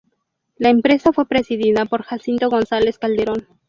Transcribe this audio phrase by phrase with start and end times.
[0.57, 3.47] La empresa fue presidida por Jacinto González Calderón.